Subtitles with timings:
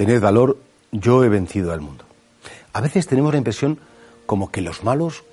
[0.00, 0.56] Tened valor,
[0.92, 2.06] yo he vencido al mundo.
[2.72, 3.78] A veces tenemos la impresión
[4.24, 5.24] como que los malos,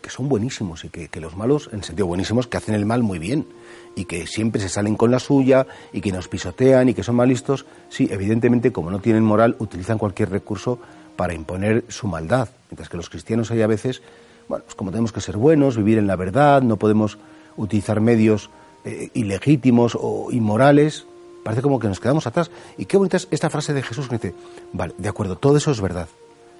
[0.00, 3.18] que son buenísimos y que, los malos, en sentido buenísimos, que hacen el mal muy
[3.18, 3.46] bien
[3.94, 7.16] y que siempre se salen con la suya y que nos pisotean y que son
[7.16, 10.78] mal listos, sí, evidentemente como no tienen moral, utilizan cualquier recurso
[11.14, 12.48] para imponer su maldad.
[12.70, 14.00] Mientras que los cristianos hay a veces,
[14.48, 17.18] bueno, pues como tenemos que ser buenos, vivir en la verdad, no podemos
[17.58, 18.48] utilizar medios
[18.86, 21.04] eh, ilegítimos o inmorales,
[21.46, 22.50] parece como que nos quedamos atrás.
[22.76, 24.34] Y qué bonita es esta frase de Jesús que dice,
[24.72, 26.08] vale, de acuerdo, todo eso es verdad,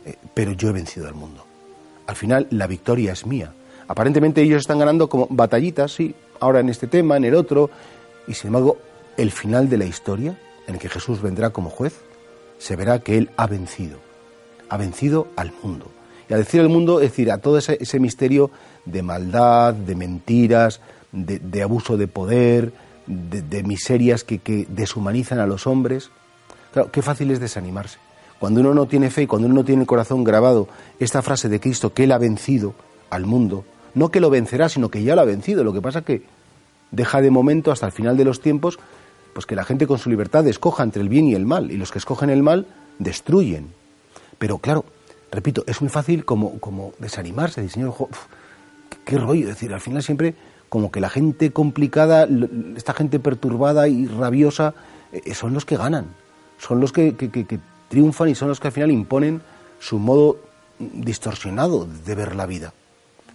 [0.05, 1.45] eh, pero yo he vencido al mundo.
[2.07, 3.53] Al final la victoria es mía.
[3.89, 7.69] Aparentemente ellos están ganando como batallitas, sí, ahora en este tema, en el otro,
[8.29, 8.79] y sin embargo
[9.17, 12.01] el final de la historia, en el que Jesús vendrá como juez,
[12.59, 13.99] se verá que Él ha vencido,
[14.69, 15.87] ha vencido al mundo.
[16.29, 18.53] Y a decir al mundo, es decir, a todo ese, misterio
[18.85, 22.73] de maldad, de mentiras, de, abuso de poder,
[23.07, 26.11] de, miserias que, deshumanizan a los hombres.
[26.73, 27.99] Claro, qué fácil es desanimarse.
[28.39, 30.69] Cuando uno no tiene fe y cuando uno no tiene el corazón grabado
[31.01, 32.75] esta frase de Cristo que Él ha vencido
[33.09, 35.65] al mundo, no que lo vencerá, sino que ya lo ha vencido.
[35.65, 36.25] Lo que pasa que
[36.91, 38.79] deja de momento hasta el final de los tiempos
[39.37, 41.77] pues que la gente con su libertad escoja entre el bien y el mal, y
[41.77, 42.67] los que escogen el mal
[42.99, 43.69] destruyen.
[44.39, 44.87] Pero claro,
[45.31, 47.95] repito, es muy fácil como, como desanimarse, decir, señor,
[49.07, 50.35] qué, rollo, es decir, al final siempre
[50.69, 52.29] como que la gente complicada,
[52.77, 54.75] esta gente perturbada y rabiosa,
[55.13, 56.07] eh, son los que ganan,
[56.59, 57.15] son los que
[57.89, 59.41] triunfan y son los que al final imponen
[59.79, 60.39] su modo
[60.79, 62.73] distorsionado de ver la vida.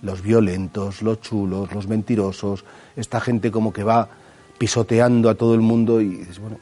[0.01, 2.66] Los violentos, los chulos, los mentirosos,
[2.96, 4.09] esta gente como que va
[4.57, 6.57] pisoteando a todo el mundo y dices, bueno,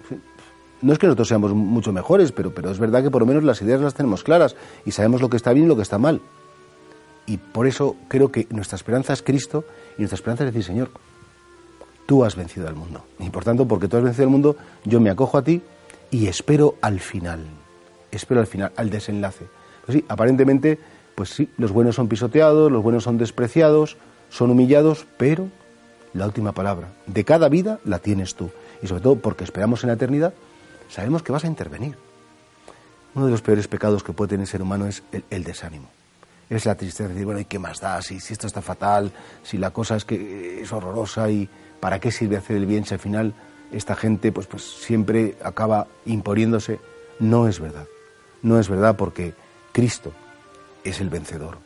[0.81, 3.43] no es que nosotros seamos mucho mejores, pero, pero es verdad que por lo menos
[3.43, 4.55] las ideas las tenemos claras
[4.85, 6.21] y sabemos lo que está bien y lo que está mal.
[7.29, 9.63] Y por eso creo que nuestra esperanza es Cristo
[9.97, 10.91] y nuestra esperanza es decir, Señor,
[12.05, 13.05] tú has vencido al mundo.
[13.19, 15.61] Y por tanto, porque tú has vencido al mundo, yo me acojo a ti
[16.11, 17.45] y espero al final
[18.11, 19.45] espero al final, al desenlace.
[19.85, 20.79] Pues sí, aparentemente,
[21.15, 23.97] pues sí, los buenos son pisoteados, los buenos son despreciados,
[24.29, 25.49] son humillados, pero
[26.13, 28.49] la última palabra de cada vida la tienes tú.
[28.81, 30.33] Y sobre todo porque esperamos en la eternidad,
[30.89, 31.95] sabemos que vas a intervenir.
[33.15, 35.89] Uno de los peores pecados que puede tener el ser humano es el, desánimo.
[36.49, 38.01] Es la tristeza de decir, bueno, ¿y qué más da?
[38.01, 39.11] Si, si esto está fatal,
[39.43, 41.47] si la cosa es que es horrorosa y
[41.79, 43.33] ¿para qué sirve hacer el bien si al final
[43.71, 46.79] esta gente pues, pues siempre acaba imponiéndose?
[47.19, 47.85] No es verdad.
[48.41, 49.33] No es verdad porque
[49.73, 50.13] Cristo
[50.83, 51.59] es el vencedor,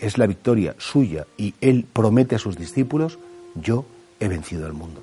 [0.00, 3.18] es la victoria suya y Él promete a sus discípulos,
[3.54, 3.84] yo
[4.20, 5.02] he vencido al mundo.